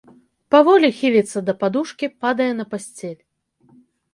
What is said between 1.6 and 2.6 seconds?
падушкі, падае